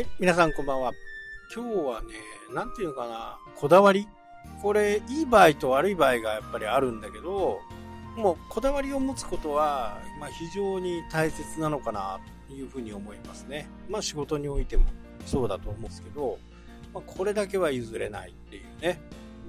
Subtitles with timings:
[0.00, 0.94] はい、皆さんこんばんは。
[1.54, 2.08] 今日はね、
[2.54, 4.08] なんていうのかな、こだわり
[4.62, 7.60] これ、いい場合と悪い場合がやっぱりあるんだけど、
[8.16, 13.68] もうこだわりを持つことは、まあ、非常に大切なのかなというふうに思いますね。
[13.90, 14.86] まあ仕事においても
[15.26, 16.38] そうだと思うんですけど、
[16.94, 18.98] まあ、これだけは譲れないっていうね。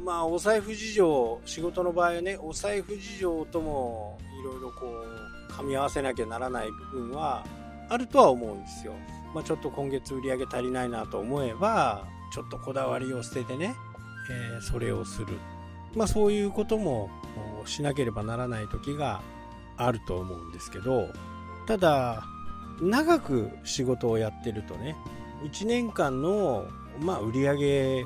[0.04, 5.06] まあお財布事情、仕事の場合はね、お財布事情ともいろいろこ
[5.50, 7.46] う、噛み合わせなきゃならない部分は
[7.92, 8.94] あるとは思うんですよ。
[9.36, 13.76] まあ、ちょっと今月売り上げ足りないなと思えば、ちょっとこだわりを捨ててね、
[14.30, 15.38] えー、それをする。
[15.94, 17.10] まあそういうことも
[17.66, 19.22] しなければならない時が
[19.76, 21.10] あると思うんですけど、
[21.68, 22.24] ただ、
[22.82, 24.96] 長く仕事をやってるとね、
[25.44, 26.66] 1年間の、
[27.02, 28.06] まあ、売上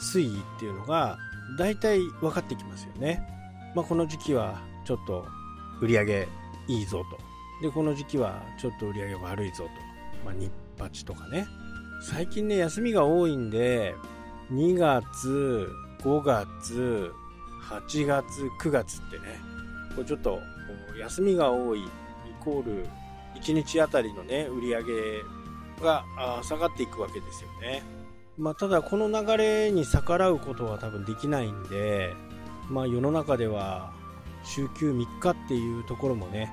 [0.00, 1.18] 推移っていうのが
[1.58, 3.20] 大体分かってきますよね。
[3.74, 5.26] まあ、この時期はちょっと
[5.82, 6.26] 売上
[6.66, 7.27] いいぞと。
[7.60, 9.70] で、この時期はちょっと売り上げ悪いぞと。
[10.24, 11.46] まあ、日八とかね。
[12.00, 13.94] 最近ね、休みが多いんで、
[14.52, 15.68] 2月、
[16.00, 17.12] 5月、
[17.68, 18.24] 8月、
[18.60, 19.24] 9月ってね、
[19.94, 20.38] これちょっと
[20.98, 21.88] 休みが多いイ
[22.40, 22.86] コール
[23.34, 24.92] 1日あたりのね、売り上げ
[25.82, 26.04] が
[26.42, 27.82] 下がっていくわけですよね。
[28.36, 32.14] まあ、ただこの流れに逆らうことは多分できないんで、
[32.70, 33.92] まあ、世の中では
[34.44, 36.52] 週休3日っていうところもね、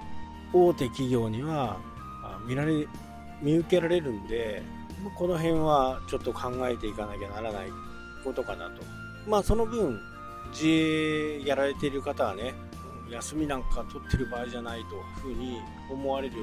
[0.54, 1.78] 大手企業には
[2.48, 2.88] 見られ
[3.42, 4.64] 見受けられるんで、
[5.18, 7.68] この辺はちょっと考えていかなきゃならない
[8.24, 8.82] ことかなと。
[9.28, 10.00] まあその分、
[10.52, 12.54] 自営やられている方はね、
[13.12, 15.60] 休みなんか取ってる場合じゃないというふうに
[15.92, 16.36] 思われる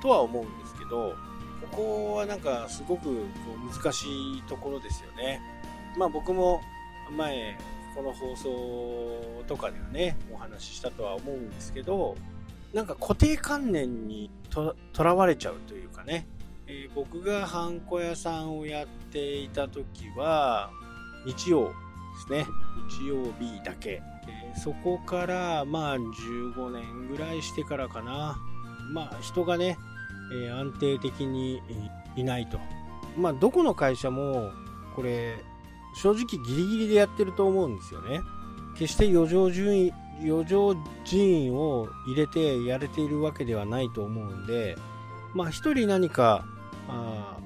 [0.00, 1.14] とは思うんですけど、
[1.70, 3.12] ここはなんかすごくこ
[3.70, 4.06] う難し
[4.38, 5.40] いところですよね。
[5.96, 6.60] まあ僕も
[7.16, 7.58] 前、
[7.94, 12.16] この放送とかではね、お話ししたとは思うんですけど、
[12.72, 16.26] なんか固定観念にとらわれちゃうというかね、
[16.66, 20.70] えー、僕がハンコ屋さんをやっていた時は、
[21.24, 21.72] 日曜で
[22.26, 22.46] すね。
[22.90, 24.02] 日曜日だけ。
[24.28, 28.38] えー、そこから、まあ、15年ぐらいしてからかな。
[28.92, 29.78] まあ、人がね、
[30.32, 31.62] えー、安定的に
[32.16, 32.58] いないと。
[33.16, 34.50] まあ、どこの会社も、
[34.94, 35.36] これ、
[35.94, 38.20] 正直ギリギリでやってると思うんですよね。
[38.74, 39.92] 決して余剰順位、
[40.22, 40.74] 余剰
[41.04, 44.76] 人員を入れてやれているわけではないと思うんで、
[45.34, 46.44] まあ一人何か
[46.88, 47.36] あ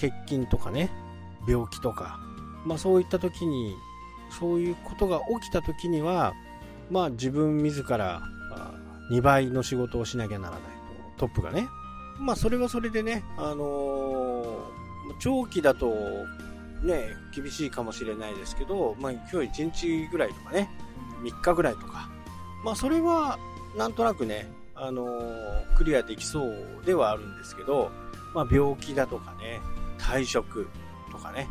[0.00, 0.90] 欠勤とかね
[1.46, 2.18] 病気とか、
[2.64, 3.74] まあ、そういった時に
[4.30, 6.34] そういうことが起きた時には
[6.90, 8.22] まあ自分自ら
[9.10, 10.60] 2倍の仕事をしなきゃならない
[11.16, 11.26] と。
[11.26, 11.68] トップがね。
[12.18, 14.64] まあそれはそれでねあのー、
[15.18, 15.92] 長期だと
[16.82, 20.70] ね厳しいかもしれないですけどまあ今日1日ぐらいとかね
[21.22, 22.08] 3日ぐらいとか
[22.64, 23.38] まあそれは
[23.76, 27.92] なんとなくねあのー、クリアできそうではあるんですけど
[28.34, 29.60] まあ、病気だとかね、
[29.96, 30.68] 退職
[31.10, 31.48] とかね、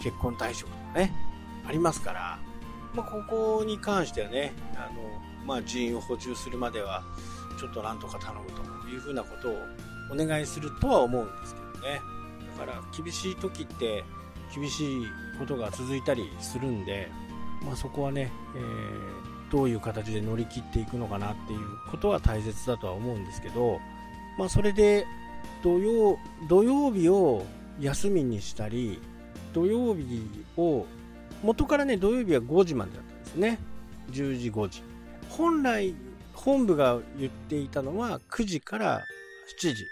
[0.00, 1.12] 結婚退職とかね、
[1.66, 2.38] ありますから、
[2.94, 7.02] まあ、ここに関してはね、あの、まあ、人員を補充するまでは、
[7.58, 9.56] ちょっとなんとか頼むというふうなことを
[10.12, 12.00] お願いするとは思うんですけどね。
[12.56, 14.04] だから、厳しい時って、
[14.54, 15.06] 厳しい
[15.38, 17.10] ことが続いたりするんで、
[17.64, 23.80] まあ、そこはね、えー、どういう形で乗り切っていくのかなっていうことは大切だとは思うんですけど、
[24.38, 25.06] まあ、それで
[25.62, 26.18] 土曜
[26.48, 27.44] 土曜日を
[27.80, 29.00] 休みにしたり
[29.52, 30.22] 土曜日
[30.56, 30.86] を
[31.42, 33.58] 元からね土曜日は5時までだったんですね。
[34.12, 34.82] 10時5時。
[35.28, 35.94] 本来
[36.34, 39.02] 本部が言っていたのは9時から
[39.60, 39.84] 7時。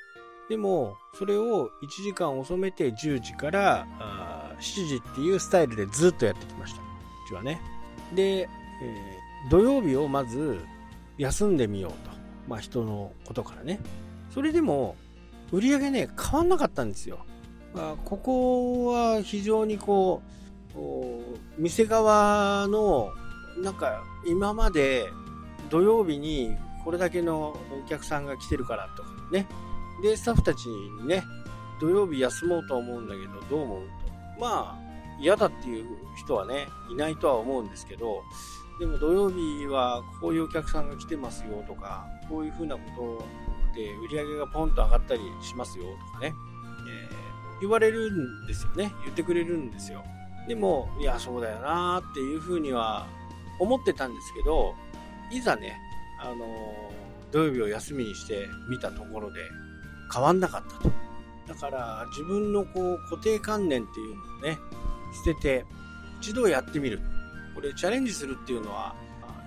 [0.48, 3.86] でもそれを1時間遅めて10時から
[4.60, 6.80] 7時っていうスタイルでずっとやってきました。
[6.80, 6.84] う
[7.28, 7.60] ちはね。
[8.14, 8.48] で、え、
[9.50, 10.58] 土曜日をまず
[11.16, 12.10] 休んでみようと
[12.48, 13.80] まあ人のことからね
[14.30, 14.96] それでも
[15.50, 17.20] 売り上げね、変わんなかったんですよ。
[17.74, 20.22] まあ、ここは非常にこ
[20.74, 20.78] う、
[21.56, 23.12] 店側の、
[23.62, 25.06] なんか今まで
[25.70, 29.46] 土曜日にこれだけのお客さんが来てるからとかね。
[30.02, 31.24] で、スタッフたちにね、
[31.80, 34.40] 土曜日休もうと思うんだけど、どう思うと。
[34.40, 34.78] まあ、
[35.20, 35.86] 嫌だっていう
[36.16, 38.22] 人はね、いないとは思うんですけど、
[38.78, 43.24] でも土曜日はこういうお客さんが来てますよとか、こういうふうなこと
[43.78, 46.34] て売り上げがポンと上がったりしますよとかね、
[46.88, 48.92] えー、言われるんですよね。
[49.04, 50.04] 言ってくれるんですよ。
[50.48, 53.06] でも、いや、そうだよなっていうふうには
[53.60, 54.74] 思ってたんですけど、
[55.30, 55.78] いざね、
[56.20, 59.40] あのー、土曜日を休みにして見たところで
[60.12, 60.90] 変わんなかったと。
[61.46, 64.58] だから自分のこう固定観念っていうのをね、
[65.24, 65.64] 捨てて
[66.20, 67.00] 一度やってみる。
[67.54, 68.94] これチャレンジするっていうのは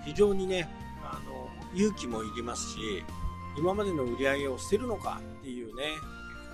[0.04, 0.68] 非常にね、
[1.02, 3.04] あの、勇気もいりますし、
[3.56, 5.84] 今までの売り上げを捨てるのかっていうね、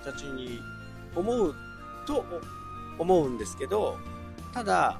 [0.03, 0.59] 形に
[1.15, 1.55] 思う
[2.05, 2.25] と
[2.97, 3.97] 思うんですけど、
[4.53, 4.99] ただ、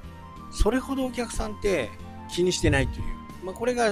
[0.52, 1.90] それほどお客さんって
[2.34, 3.46] 気にしてないという。
[3.46, 3.92] まあ、これが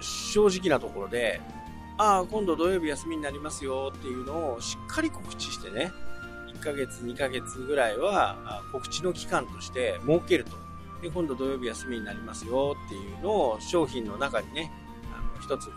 [0.00, 1.40] 正直なところで、
[1.98, 5.92] ああ、今度土曜日休みになりますよっていうのをしっかり告知してね、
[6.54, 10.52] 1ヶ月、2ヶ月ぐらいは告知の期間として設けると。
[11.02, 14.70] で、今度土曜日休みになりますよっていうのを商品の中にね、
[15.12, 15.68] あの一つ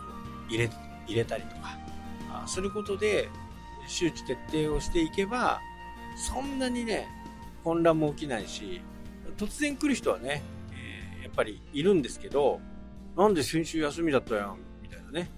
[0.48, 0.70] 入れ、
[1.06, 1.76] 入れたりとか、
[2.32, 3.28] あすることで、
[3.88, 5.60] 周知徹底をしていけば、
[6.16, 7.08] そんなにね、
[7.64, 8.80] 混乱も起きないし、
[9.36, 10.42] 突然来る人はね、
[10.72, 12.60] えー、やっぱりいるんですけど、
[13.16, 15.30] なんで先週休みだったやん、みたいなね。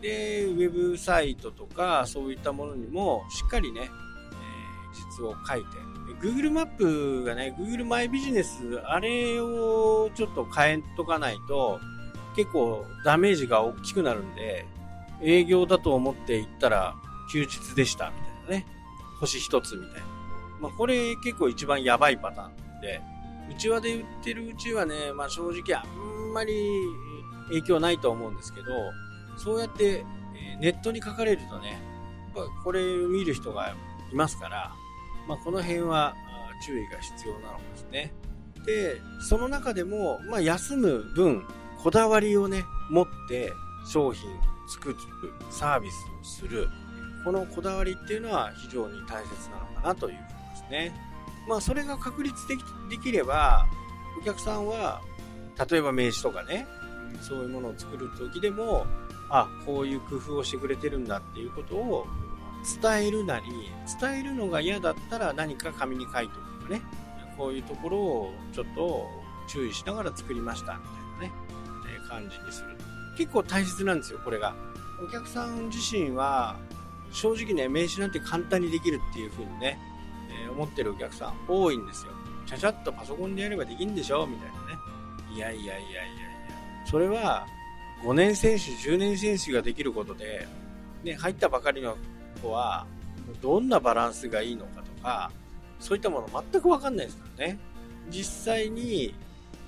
[0.00, 3.90] で、ウェブサイトとか、そういったものにも、しっかりね、えー、
[5.18, 5.66] 実を書いて、
[6.24, 11.78] Google マップがね、Google マイビジネス、あれをちょっと変えとかないと、
[12.34, 14.64] 結構ダメージが大きくなるんで、
[15.20, 16.94] 営業だと思って行ったら
[17.30, 18.66] 休日でした、みたいなね。
[19.20, 20.06] 星一つみたいな。
[20.62, 23.02] まあ、これ結構一番やばいパターンで、
[23.50, 26.54] うちわで売ってるうちはね、まあ正直あんまり
[27.48, 28.66] 影響ないと思うんですけど、
[29.36, 30.06] そうやって
[30.58, 31.78] ネットに書かれるとね、
[32.64, 33.74] これ見る人が
[34.10, 34.72] いますから、
[35.26, 36.14] まあ、この辺は
[36.64, 38.12] 注意が必要なのですね。
[38.66, 41.44] で、その中でも、まあ、休む分、
[41.82, 43.52] こだわりをね、持って
[43.86, 44.34] 商品を
[44.68, 44.96] 作る、
[45.50, 46.68] サービスをする、
[47.24, 50.92] このこだわりっていうのは非常に大切なのかなというふうですね。
[51.48, 52.60] まあ、それが確立でき
[52.90, 53.66] できれば、
[54.18, 55.02] お客さんは、
[55.70, 56.66] 例えば名刺とかね、
[57.20, 58.86] そういうものを作る時でも、
[59.30, 62.06] あ、こういう工夫をしてくれてるんだっていうことを
[62.82, 63.46] 伝えるなり、
[64.00, 66.82] 伝えるのが嫌だったら何か紙に書いておくとかね、
[67.36, 69.06] こういうところをちょっと
[69.48, 70.84] 注意しながら作りましたみ
[71.20, 71.44] たいなね、
[72.04, 72.76] え感じにする。
[73.16, 74.54] 結構大切なんですよ、これが。
[75.06, 76.56] お客さん自身は、
[77.12, 79.78] 正直ね、名刺なんて簡単にできるっていう風にね、
[80.46, 82.12] えー、思ってるお客さん多いんですよ。
[82.46, 84.58] ちゃちゃっとパソコンでやればできんでしょみたいなね。
[85.34, 86.04] いやいやいやいやいや。
[86.86, 87.46] それは、
[88.04, 90.46] 5年選手、10年選手ができることで、
[91.02, 91.96] ね、入ったばかりの
[92.34, 92.86] 子は、
[93.42, 95.30] どんなバランスがいいのかとか、
[95.80, 97.58] そういったもの全くわかんないですからね。
[98.10, 99.14] 実際に、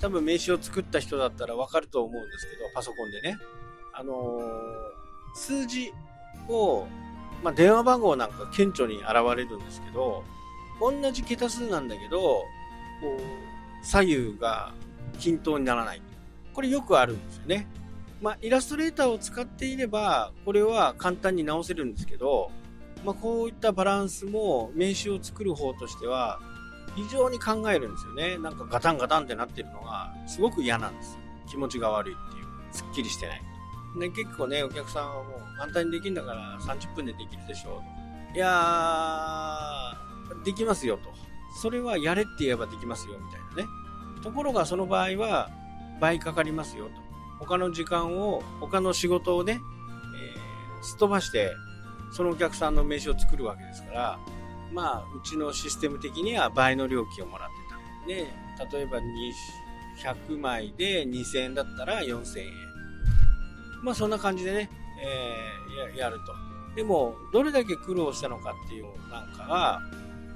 [0.00, 3.38] 多分名刺を作った人だったらわかると思うんですけど、パソコンでね。
[3.92, 5.92] あのー、数字
[6.48, 6.86] を、
[7.42, 10.22] まあ、電話番号なんか顕著に現れるんですけど、
[10.80, 12.44] 同じ桁数なんだけど、こ
[13.18, 14.74] う、左右が
[15.18, 16.02] 均等にならない。
[16.52, 17.66] これよくあるんですよね。
[18.22, 22.50] まあ、イラストレーターを使っていれば、これは簡単に直せるんですけど、
[23.04, 26.40] まあ、こういったバランスも名刺を作る方としては、
[26.94, 28.38] 非常に考えるんですよね。
[28.38, 31.20] なんかガタンガタンってなってるのが、すごく嫌なんですよ。
[31.48, 32.46] 気持ちが悪いっていう。
[32.72, 33.42] すっきりしてない。
[34.00, 37.82] で、結構ね、お客さんはもう簡単にできるんだから30分でできるでしょ
[38.34, 38.36] う。
[38.36, 41.10] いやー、できますよと。
[41.60, 44.22] それはやれって言えばできますよみたいなね。
[44.22, 45.50] ところがその場合は
[46.00, 47.05] 倍かかりますよと。
[47.38, 49.60] 他の時間を、他の仕事をね、
[50.16, 51.54] えー、すっ飛ばして、
[52.12, 54.18] そのお客さんの名刺を作るわけですから、
[54.72, 58.06] まあ、うちのシステム的には倍の料金をもらってた。
[58.06, 58.98] で、例えば
[60.02, 62.46] 100枚で2000円だったら4000円。
[63.82, 64.70] まあ、そんな感じでね、
[65.02, 66.34] えー、やると。
[66.74, 69.80] でも、どれだけ苦労したのかっていうなんかは、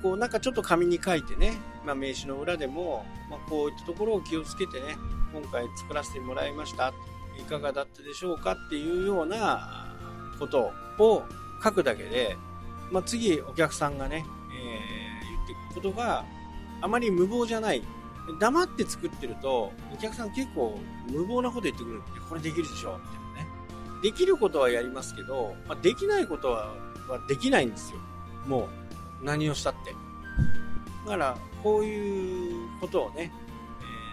[0.03, 1.53] こうなんかちょっと紙に書いてね、
[1.85, 4.97] まあ、名刺の裏でも、まあ、こういったところを気をつけてね、
[5.33, 6.93] 今回作らせてもらいました。
[7.39, 9.95] いかがだったでしょうかっていうような
[10.39, 11.25] ことを
[11.63, 12.37] 書くだけで、
[12.91, 16.25] まあ、次お客さんがね、えー、言っていくことが
[16.81, 17.83] あまり無謀じゃない。
[18.39, 20.79] 黙って作ってると、お客さん結構
[21.11, 24.03] 無謀なこと言ってくるんで、これできるでしょみたいなね。
[24.03, 26.75] できることはやりますけど、まあ、できないことは
[27.29, 27.99] できないんですよ。
[28.47, 28.69] も
[29.23, 29.95] う、何をしたって。
[31.07, 33.33] だから、こういうことをね、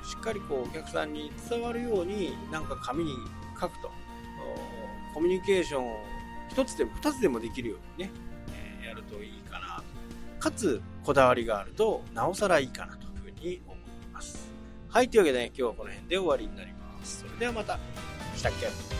[0.03, 3.13] しっかりこうお客さんに伝わるようになんか紙に
[3.59, 3.91] 書くと。
[5.13, 5.97] コミュニケーションを
[6.51, 8.11] 1つでも2つでもできるようにね、
[8.83, 9.83] え、やるといいかなと。
[10.39, 13.77] かつこだわりがあるとなおさらいいかなというふうに思い
[14.13, 14.47] ます。
[14.89, 17.21] はいというわけで、ね、今日はこの辺で終わりになります。
[17.21, 17.79] それではまた。
[18.35, 18.96] したっけ